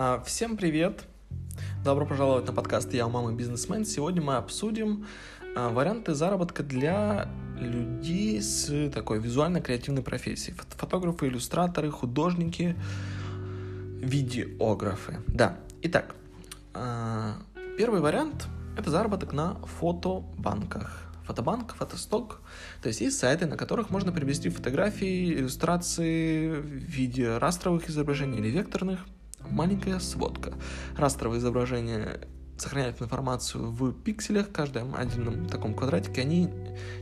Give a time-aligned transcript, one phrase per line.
[0.00, 1.02] А, всем привет!
[1.82, 3.84] Добро пожаловать на подкаст «Я у мамы бизнесмен».
[3.84, 5.08] Сегодня мы обсудим
[5.56, 7.28] а, варианты заработка для
[7.58, 10.56] людей с такой визуально-креативной профессией.
[10.76, 12.76] Фотографы, иллюстраторы, художники,
[14.00, 15.16] видеографы.
[15.26, 16.14] Да, итак,
[16.74, 17.34] а,
[17.76, 18.46] первый вариант–
[18.78, 22.40] это заработок на фотобанках фотобанк, фотосток.
[22.82, 28.48] То есть есть сайты, на которых можно приобрести фотографии, иллюстрации в виде растровых изображений или
[28.48, 29.04] векторных–
[29.40, 30.54] маленькая сводка.
[30.96, 32.20] Растровые изображения
[32.60, 36.48] сохраняют информацию в пикселях, каждом отдельном таком квадратике, они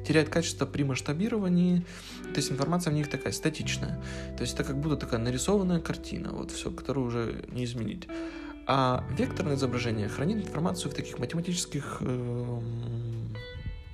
[0.06, 1.84] теряют качество при масштабировании,
[2.22, 4.02] то есть информация в них такая статичная.
[4.36, 8.06] То есть это как будто такая нарисованная картина, вот все, которую уже не изменить.
[8.66, 12.60] А векторное изображение хранит информацию в таких математических э,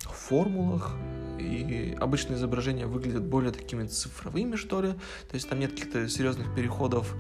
[0.01, 0.97] формулах,
[1.39, 4.93] и обычные изображения выглядят более такими цифровыми, что ли,
[5.29, 7.15] то есть там нет каких-то серьезных переходов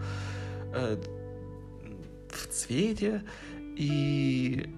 [0.72, 3.22] в цвете,
[3.76, 4.68] и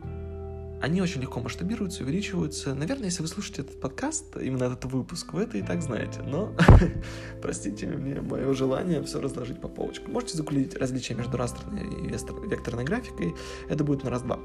[0.84, 2.74] они очень легко масштабируются, увеличиваются.
[2.74, 6.20] Наверное, если вы слушаете этот подкаст, именно этот выпуск, вы это и так знаете.
[6.20, 6.54] Но
[7.42, 10.12] простите мне мое желание все разложить по полочкам.
[10.12, 13.34] Можете загуглить различия между растрной и векторной графикой.
[13.68, 14.38] Это будет на раз-два.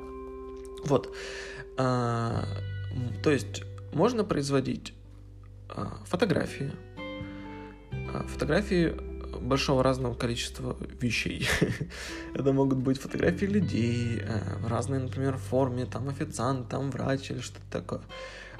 [0.85, 1.13] Вот.
[1.77, 2.45] А,
[3.21, 4.93] то есть можно производить
[5.67, 6.71] а, фотографии.
[8.13, 9.08] А, фотографии
[9.41, 11.47] большого разного количества вещей.
[12.33, 17.39] Это могут быть фотографии людей э, в разной, например, форме, там официант, там врач или
[17.39, 18.01] что-то такое.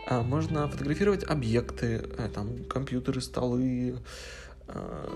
[0.08, 4.00] А можно фотографировать объекты, э, там компьютеры, столы.
[4.68, 5.08] Э,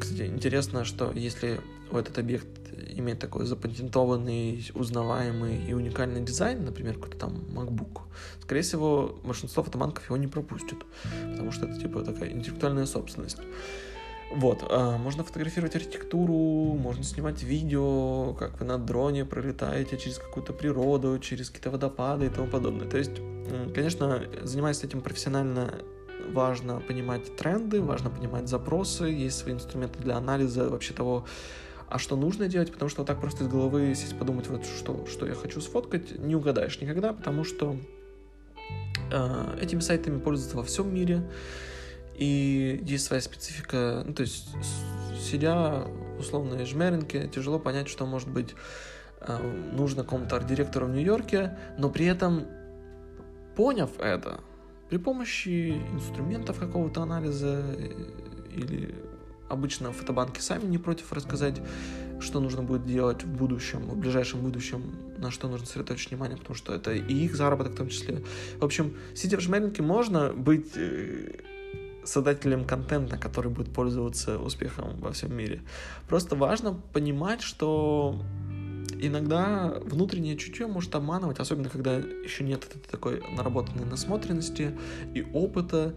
[0.00, 1.60] кстати, интересно, что если
[1.92, 2.48] этот объект
[2.96, 8.02] имеет такой запатентованный, узнаваемый и уникальный дизайн, например, какой-то там MacBook,
[8.40, 10.78] скорее всего, большинство фотоманков его не пропустят,
[11.32, 13.38] потому что это типа такая интеллектуальная собственность.
[14.34, 20.52] Вот, а, можно фотографировать архитектуру, можно снимать видео, как вы на дроне пролетаете через какую-то
[20.52, 22.88] природу, через какие-то водопады и тому подобное.
[22.88, 23.12] То есть,
[23.74, 25.74] конечно, занимаясь этим профессионально,
[26.32, 31.26] важно понимать тренды, важно понимать запросы, есть свои инструменты для анализа вообще того,
[31.88, 35.04] а что нужно делать, потому что вот так просто из головы сесть подумать, вот что,
[35.06, 37.76] что я хочу сфоткать, не угадаешь никогда, потому что
[39.10, 41.22] э, этими сайтами пользуются во всем мире,
[42.22, 44.48] и есть своя специфика, ну, то есть,
[45.20, 45.84] сидя
[46.20, 48.54] условно в Жмеринке, тяжело понять, что может быть
[49.20, 49.38] э,
[49.72, 52.46] нужно какому-то арт-директору в Нью-Йорке, но при этом,
[53.56, 54.40] поняв это,
[54.88, 57.88] при помощи инструментов какого-то анализа э,
[58.54, 58.94] или
[59.48, 61.60] обычно фотобанки сами не против рассказать,
[62.20, 66.54] что нужно будет делать в будущем, в ближайшем будущем, на что нужно сосредоточить внимание, потому
[66.54, 68.22] что это и их заработок в том числе.
[68.58, 71.32] В общем, сидя в жмеринке, можно быть э,
[72.04, 75.62] создателем контента, который будет пользоваться успехом во всем мире.
[76.08, 78.20] Просто важно понимать, что
[79.00, 84.76] иногда внутреннее чутье может обманывать, особенно когда еще нет такой наработанной насмотренности
[85.14, 85.94] и опыта,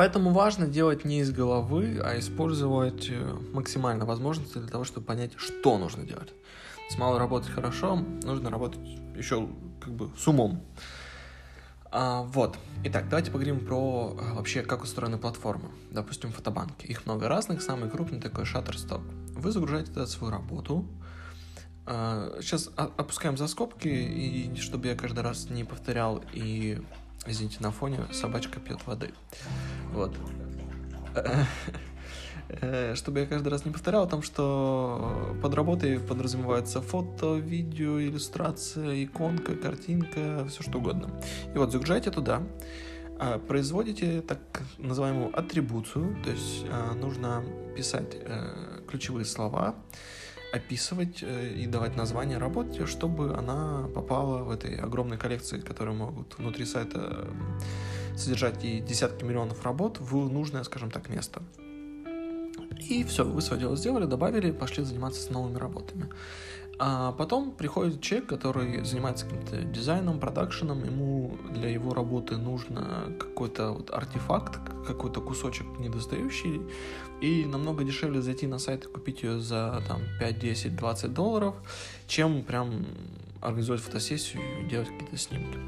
[0.00, 5.32] Поэтому важно делать не из головы, а использовать э, максимально возможности для того, чтобы понять,
[5.36, 6.32] что нужно делать.
[6.88, 8.80] С мало работать хорошо, нужно работать
[9.14, 9.46] еще
[9.78, 10.64] как бы с умом.
[11.92, 12.56] А, вот.
[12.84, 15.68] Итак, давайте поговорим про э, вообще, как устроены платформы.
[15.90, 16.86] Допустим, фотобанки.
[16.86, 19.02] Их много разных, самый крупный такой Shutterstock.
[19.38, 20.88] Вы загружаете туда свою работу.
[21.84, 26.80] А, сейчас опускаем за скобки, и чтобы я каждый раз не повторял и
[27.26, 29.10] Извините, на фоне собачка пьет воды.
[29.92, 30.14] Вот.
[32.62, 38.00] Э, чтобы я каждый раз не повторял о том, что под работой подразумевается фото, видео,
[38.00, 41.10] иллюстрация, иконка, картинка, все что угодно.
[41.54, 42.42] И вот загружайте туда,
[43.20, 44.40] а, производите так
[44.78, 47.44] называемую атрибуцию, то есть а, нужно
[47.76, 49.74] писать э, ключевые слова,
[50.54, 56.38] описывать э, и давать название работе, чтобы она попала в этой огромной коллекции, которые могут
[56.38, 57.28] внутри сайта
[58.16, 61.42] содержать и десятки миллионов работ в нужное, скажем так, место.
[62.88, 66.08] И все, вы свое дело сделали, добавили, пошли заниматься с новыми работами.
[66.82, 73.72] А потом приходит человек, который занимается каким-то дизайном, продакшеном, ему для его работы нужно какой-то
[73.72, 76.62] вот артефакт, какой-то кусочек недостающий,
[77.20, 81.54] и намного дешевле зайти на сайт и купить ее за там 5, 10, 20 долларов,
[82.06, 82.86] чем прям
[83.40, 85.58] организовать фотосессию и делать какие-то снимки.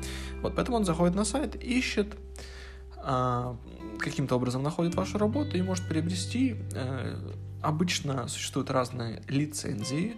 [0.42, 2.16] Вот, поэтому он заходит на сайт, ищет,
[2.96, 3.56] а,
[3.98, 6.56] каким-то образом находит вашу работу и может приобрести.
[6.74, 7.16] Э,
[7.62, 10.16] обычно существуют разные лицензии,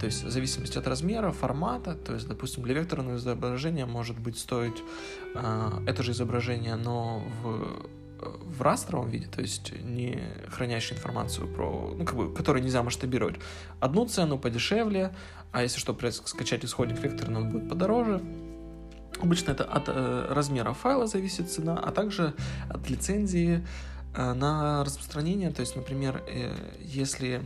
[0.00, 4.38] то есть в зависимости от размера, формата, то есть, допустим, для векторного изображения может быть
[4.38, 4.82] стоить
[5.34, 7.86] э, это же изображение, но в
[8.20, 13.36] в растровом виде, то есть не хранящий информацию про, ну, как бы, который нельзя масштабировать,
[13.80, 15.14] одну цену подешевле,
[15.52, 18.22] а если что, скачать исходник векторный, он будет подороже.
[19.20, 22.34] Обычно это от э, размера файла зависит цена, а также
[22.68, 23.66] от лицензии
[24.14, 25.50] на распространение.
[25.50, 27.42] То есть, например, э, если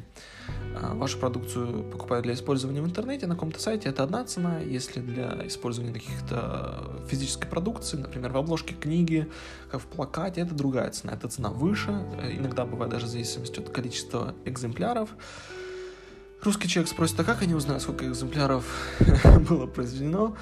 [0.75, 4.61] э, вашу продукцию покупают для использования в интернете на каком-то сайте, это одна цена.
[4.61, 9.29] Если для использования каких-то физической продукции, например, в обложке книги,
[9.71, 11.13] как в плакате, это другая цена.
[11.13, 15.11] Эта цена выше, э, иногда бывает даже в зависимости от количества экземпляров.
[16.43, 18.65] Русский человек спросит, а как они узнают, сколько экземпляров
[19.49, 20.37] было произведено?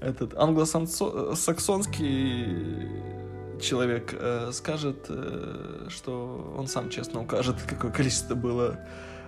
[0.00, 2.88] этот англосаксонский
[3.60, 8.78] человек э, скажет, э, что он сам честно укажет, какое количество было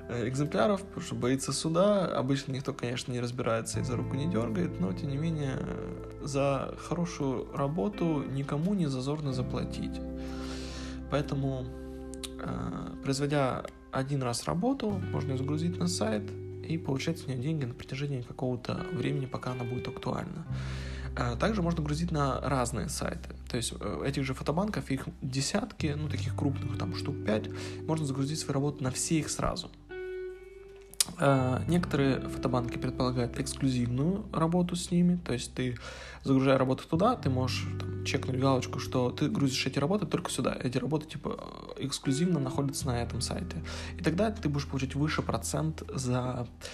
[0.09, 2.07] э, экземпляров, потому что боится суда.
[2.07, 5.59] Обычно никто, конечно, не разбирается и за руку не дергает, но, тем не менее,
[6.23, 10.01] за хорошую работу никому не зазорно заплатить.
[11.11, 11.67] Поэтому,
[12.41, 16.23] э, производя один раз работу, можно загрузить на сайт,
[16.69, 20.47] и получать с нее деньги на протяжении какого-то времени, пока она будет актуальна.
[21.21, 23.31] А также можно грузить на разные сайты.
[23.51, 27.51] То есть э, этих же фотобанков, их десятки, ну таких крупных, там штук 5,
[27.87, 29.69] можно загрузить свою работу на все их сразу.
[31.17, 35.77] А, некоторые фотобанки предполагают эксклюзивную работу с ними, то есть ты,
[36.23, 40.57] загружая работу туда, ты можешь там, чекнуть галочку, что ты грузишь эти работы только сюда.
[40.63, 43.57] Эти работы типа эксклюзивно находятся на этом сайте.
[43.99, 46.67] И тогда ты будешь получать выше процент за э,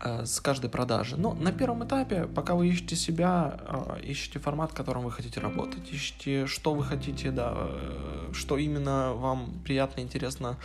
[0.00, 1.16] с каждой продажи.
[1.16, 5.40] Но на первом этапе, пока вы ищете себя, э, ищете формат, в котором вы хотите
[5.40, 10.56] работать, ищете, что вы хотите, да, э, что именно вам приятно, интересно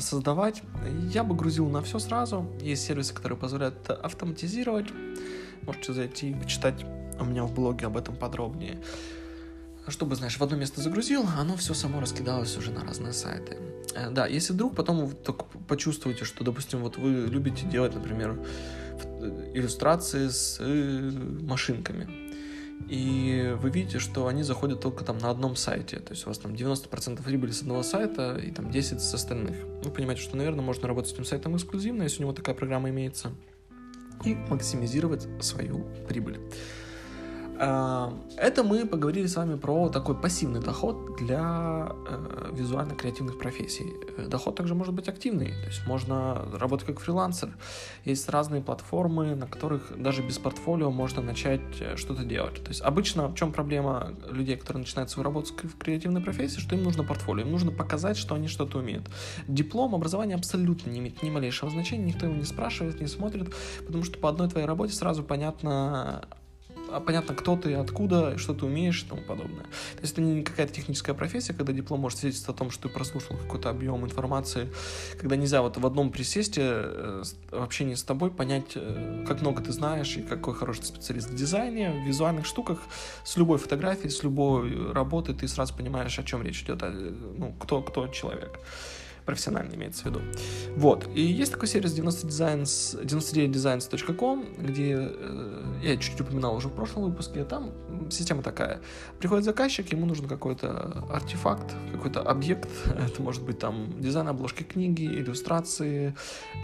[0.00, 0.62] создавать,
[1.12, 2.50] я бы грузил на все сразу.
[2.60, 4.88] Есть сервисы, которые позволяют автоматизировать.
[5.62, 6.84] Можете зайти и почитать
[7.20, 8.78] у меня в блоге об этом подробнее.
[9.86, 13.56] Чтобы, знаешь, в одно место загрузил, оно все само раскидалось уже на разные сайты.
[13.94, 18.38] Э, да, если вдруг потом вы только почувствуете, что, допустим, вот вы любите делать, например,
[19.02, 21.10] э, иллюстрации с э,
[21.42, 22.28] машинками,
[22.88, 26.38] и вы видите, что они заходят только там на одном сайте, то есть у вас
[26.38, 29.56] там 90% прибыли с одного сайта и там 10 с остальных.
[29.82, 32.90] Вы понимаете, что, наверное, можно работать с этим сайтом эксклюзивно, если у него такая программа
[32.90, 33.32] имеется,
[34.24, 36.38] и максимизировать свою прибыль.
[37.58, 43.94] Это мы поговорили с вами про такой пассивный доход для э, визуально-креативных профессий.
[44.16, 47.50] Э, доход также может быть активный, то есть можно работать как фрилансер.
[48.04, 52.62] Есть разные платформы, на которых даже без портфолио можно начать э, что-то делать.
[52.62, 56.76] То есть обычно в чем проблема людей, которые начинают свою работу в креативной профессии, что
[56.76, 59.08] им нужно портфолио, им нужно показать, что они что-то умеют.
[59.48, 63.52] Диплом, образование абсолютно не имеет ни малейшего значения, никто его не спрашивает, не смотрит,
[63.84, 66.24] потому что по одной твоей работе сразу понятно,
[66.90, 69.64] а понятно, кто ты, откуда, что ты умеешь и тому подобное.
[69.64, 72.94] То есть это не какая-то техническая профессия, когда диплом может свидетельствовать о том, что ты
[72.94, 74.70] прослушал какой-то объем информации,
[75.18, 79.62] когда нельзя вот в одном присесте э, в общении с тобой понять, э, как много
[79.62, 82.78] ты знаешь и какой хороший специалист в дизайне, в визуальных штуках,
[83.24, 87.82] с любой фотографией, с любой работы ты сразу понимаешь, о чем речь идет, ну, кто,
[87.82, 88.58] кто человек
[89.28, 90.20] профессионально имеется в виду.
[90.74, 91.06] Вот.
[91.14, 97.44] И есть такой сервис 90designs, 99designs.com, где э, я чуть-чуть упоминал уже в прошлом выпуске,
[97.44, 97.74] там
[98.10, 98.80] система такая.
[99.18, 105.04] Приходит заказчик, ему нужен какой-то артефакт, какой-то объект, это может быть там дизайн обложки книги,
[105.04, 106.14] иллюстрации,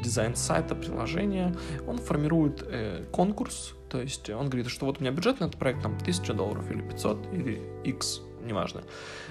[0.02, 1.54] дизайн сайта, приложения.
[1.86, 5.58] Он формирует э, конкурс, то есть он говорит, что вот у меня бюджет на этот
[5.58, 8.82] проект там 1000 долларов или 500 или X неважно.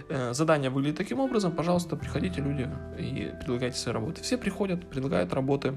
[0.10, 4.22] Э, задание выглядит таким образом, пожалуйста, приходите, люди, и предлагайте свои работы.
[4.22, 5.76] Все приходят, предлагают работы,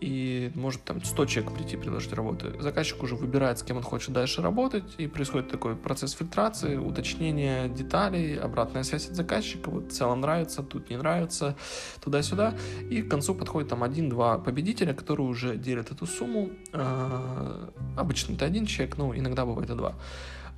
[0.00, 2.54] и может там 100 человек прийти предложить работы.
[2.60, 7.68] Заказчик уже выбирает, с кем он хочет дальше работать, и происходит такой процесс фильтрации, уточнения
[7.68, 11.56] деталей, обратная связь от заказчика, вот в целом нравится, тут не нравится,
[12.00, 12.54] туда-сюда,
[12.90, 18.44] и к концу подходит там один-два победителя, которые уже делят эту сумму, э, обычно это
[18.44, 19.94] один человек, но иногда бывает и два.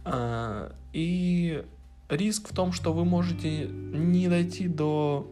[0.04, 1.64] Э, и
[2.11, 5.31] риск в том, что вы можете не дойти до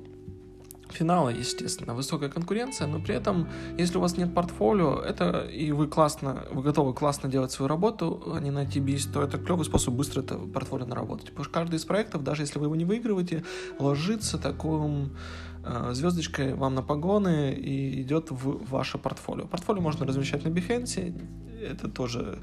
[0.92, 5.87] финала, естественно, высокая конкуренция, но при этом, если у вас нет портфолио, это и вы
[5.87, 9.94] классно, вы готовы классно делать свою работу, а не на TBS, то это клевый способ
[9.94, 11.26] быстро это портфолио наработать.
[11.26, 13.44] Потому что каждый из проектов, даже если вы его не выигрываете,
[13.78, 15.16] ложится таким
[15.64, 19.47] э, звездочкой вам на погоны и идет в ваше портфолио.
[19.47, 21.14] Портфолио можно размещать на Behance,
[21.61, 22.38] это тоже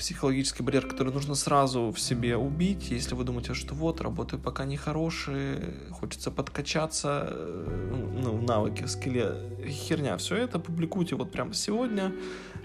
[0.00, 4.64] психологический барьер, который нужно сразу в себе убить, если вы думаете, что вот, работы пока
[4.64, 9.34] не хорошие, хочется подкачаться, э, ну, навыки, скилле,
[9.68, 12.12] херня, все это публикуйте вот прямо сегодня,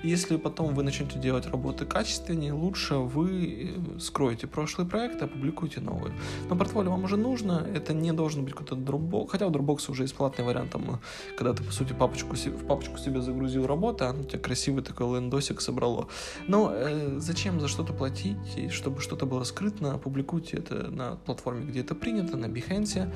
[0.04, 6.12] если потом вы начнете делать работы качественнее, лучше вы э, скроете прошлый проект, опубликуйте новый.
[6.50, 10.04] Но портфолио вам уже нужно, это не должен быть какой-то Dropbox, хотя у Dropbox уже
[10.04, 11.00] есть платный вариант, там,
[11.38, 15.18] когда ты, по сути, папочку, в папочку себе загрузил работу, а у тебя красивый такой
[15.18, 16.08] лендосик собрало.
[16.48, 21.82] Но э, зачем за что-то платить, чтобы что-то было скрытно, опубликуйте это на платформе, где
[21.82, 23.12] это принято, на Behance,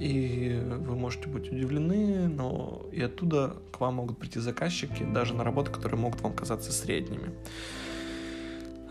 [0.00, 5.44] и вы можете быть удивлены, но и оттуда к вам могут прийти заказчики, даже на
[5.44, 7.32] работы, которые могут вам казаться средними.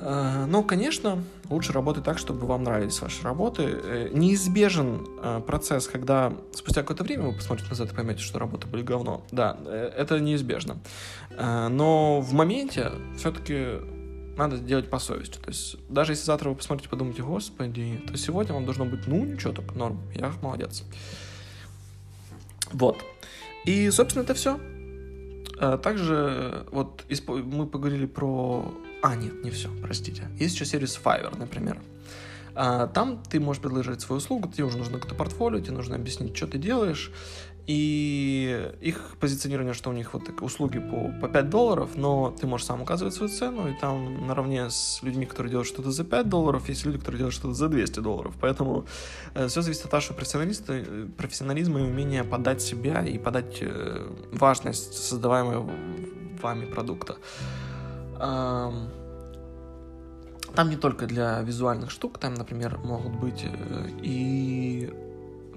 [0.06, 3.64] А, но, конечно, лучше работать так, чтобы вам нравились ваши работы.
[3.64, 8.68] Э, неизбежен э, процесс, когда спустя какое-то время вы посмотрите назад и поймете, что работы
[8.68, 9.24] были говно.
[9.32, 10.78] Да, э, это неизбежно.
[11.38, 13.80] Но в моменте все-таки
[14.38, 15.40] надо делать по совести.
[15.40, 19.24] То есть даже если завтра вы посмотрите, подумаете, господи, то сегодня вам должно быть, ну,
[19.26, 20.84] ничего так, норм, я молодец.
[22.72, 22.98] Вот.
[23.66, 24.60] И, собственно, это все.
[25.64, 28.74] А, также вот мы поговорили про...
[29.02, 30.28] А, нет, не все, простите.
[30.38, 31.80] Есть еще сервис Fiverr, например.
[32.54, 36.36] А, там ты можешь предложить свою услугу, тебе уже нужно какое-то портфолио, тебе нужно объяснить,
[36.36, 37.12] что ты делаешь,
[37.66, 42.68] и их позиционирование, что у них вот услуги по, по 5 долларов, но ты можешь
[42.68, 46.68] сам указывать свою цену, и там наравне с людьми, которые делают что-то за 5 долларов,
[46.70, 48.36] есть люди, которые делают что-то за 200 долларов.
[48.42, 48.86] Поэтому
[49.34, 54.10] э, все зависит от вашего профессионалиста, э, профессионализма и умения подать себя и подать э,
[54.34, 55.72] важность создаваемого
[56.42, 57.16] вами продукта.
[58.20, 58.90] Эм,
[60.54, 64.94] там не только для визуальных штук, там, например, могут быть э, и,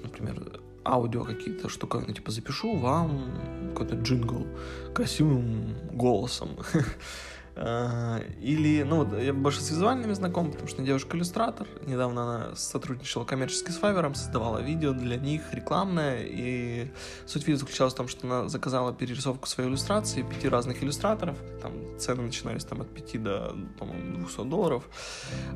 [0.02, 4.46] например, аудио какие-то штуковины, типа запишу вам какой-то джингл
[4.94, 6.50] красивым голосом.
[7.58, 11.66] А, или, ну, вот я больше с визуальными знаком, потому что девушка-иллюстратор.
[11.86, 16.22] Недавно она сотрудничала коммерчески с Fiverr, создавала видео для них рекламное.
[16.22, 16.90] И
[17.24, 21.38] суть видео заключалась в том, что она заказала перерисовку своей иллюстрации пяти разных иллюстраторов.
[21.62, 24.84] Там цены начинались там от 5 до, по-моему, 200 долларов.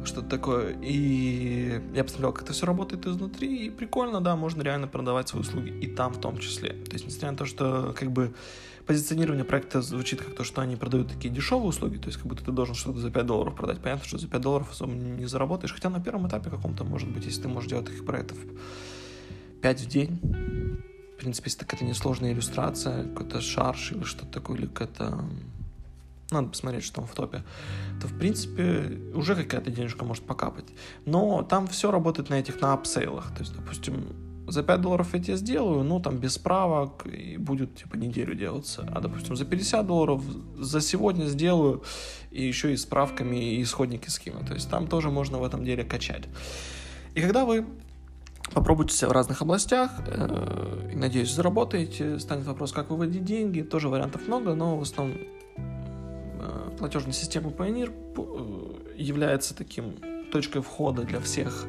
[0.05, 0.79] Что-то такое.
[0.81, 3.67] И я посмотрел, как это все работает изнутри.
[3.67, 6.71] И прикольно, да, можно реально продавать свои услуги и там в том числе.
[6.71, 8.35] То есть, несмотря на то, что как бы
[8.91, 12.45] позиционирование проекта звучит как то, что они продают такие дешевые услуги, то есть как будто
[12.45, 13.79] ты должен что-то за 5 долларов продать.
[13.79, 17.25] Понятно, что за 5 долларов особо не заработаешь, хотя на первом этапе каком-то, может быть,
[17.25, 18.37] если ты можешь делать таких проектов
[19.63, 20.19] 5 в день,
[21.15, 25.25] в принципе, если это несложная иллюстрация, какой-то шарш или что-то такое, или какая-то
[26.33, 27.45] надо посмотреть, что там в топе,
[28.01, 30.67] то, в принципе, уже какая-то денежка может покапать.
[31.07, 33.33] Но там все работает на этих, на апсейлах.
[33.35, 37.77] То есть, допустим, за 5 долларов я тебе сделаю, ну, там, без справок, и будет,
[37.77, 38.89] типа, неделю делаться.
[38.93, 40.23] А, допустим, за 50 долларов
[40.59, 41.83] за сегодня сделаю,
[42.31, 44.45] и еще и справками, и исходники скину.
[44.47, 46.25] То есть там тоже можно в этом деле качать.
[47.15, 47.65] И когда вы
[48.53, 53.89] попробуйте себя в разных областях, э, и, надеюсь, заработаете, станет вопрос, как выводить деньги, тоже
[53.89, 55.19] вариантов много, но в основном
[55.57, 59.95] э, платежная система Pioneer э, является таким
[60.33, 61.67] точкой входа для всех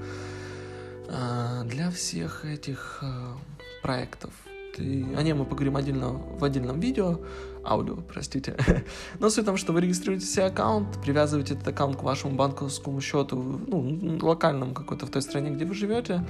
[1.65, 3.38] для всех этих а,
[3.82, 4.32] проектов.
[4.75, 7.20] Ты, о нем мы поговорим отдельно в отдельном видео,
[7.63, 8.56] аудио, простите.
[9.20, 13.01] Но суть в том, что вы регистрируете себе аккаунт, привязываете этот аккаунт к вашему банковскому
[13.01, 16.25] счету, ну, локальному какой-то в той стране, где вы живете,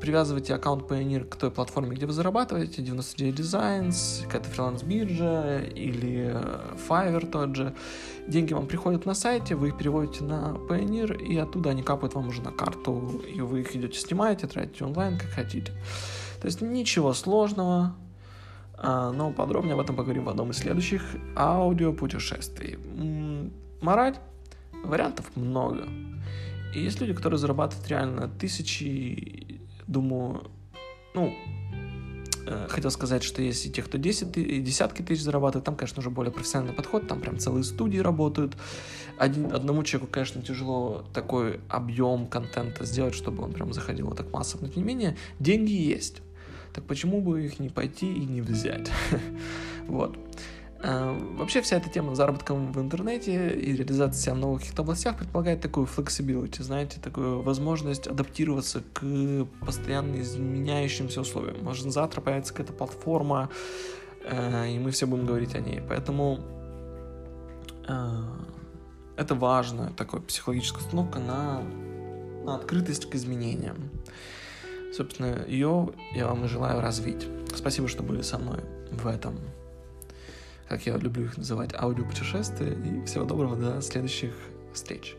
[0.00, 6.36] привязываете аккаунт Pioneer к той платформе, где вы зарабатываете, 99 Designs, какая-то фриланс-биржа или
[6.88, 7.74] Fiverr тот же.
[8.26, 12.28] Деньги вам приходят на сайте, вы их переводите на Pioneer, и оттуда они капают вам
[12.28, 15.72] уже на карту, и вы их идете снимаете, тратите онлайн, как хотите.
[16.44, 17.96] То есть ничего сложного,
[18.76, 21.02] а, но подробнее об этом поговорим в одном из следующих
[21.34, 22.78] аудиопутешествий.
[23.80, 24.16] Мораль?
[24.84, 25.88] Вариантов много.
[26.74, 30.50] И есть люди, которые зарабатывают реально тысячи, думаю,
[31.14, 31.32] ну,
[32.46, 36.00] э, хотел сказать, что есть и те, кто 10, и десятки тысяч зарабатывает, там, конечно,
[36.00, 38.54] уже более профессиональный подход, там прям целые студии работают.
[39.16, 44.30] Один, одному человеку, конечно, тяжело такой объем контента сделать, чтобы он прям заходил вот так
[44.30, 46.20] массово, но тем не менее, деньги есть.
[46.74, 48.90] Так почему бы их не пойти и не взять?
[49.86, 50.18] вот.
[50.82, 55.16] А, вообще вся эта тема заработком в интернете и реализации себя в новых каких-то областях
[55.16, 61.64] предполагает такую flexibility, знаете, такую возможность адаптироваться к постоянно изменяющимся условиям.
[61.64, 63.48] Может, завтра появится какая-то платформа,
[64.28, 65.80] а, и мы все будем говорить о ней.
[65.88, 66.40] Поэтому
[67.86, 68.44] а,
[69.16, 71.62] это важно, такая психологическая установка на,
[72.44, 73.90] на открытость к изменениям.
[74.96, 77.26] Собственно, ее я вам и желаю развить.
[77.54, 78.60] Спасибо, что были со мной
[78.90, 79.38] в этом
[80.68, 82.72] как я люблю их называть, аудиопутешествия.
[82.72, 84.32] И всего доброго, до следующих
[84.72, 85.14] встреч.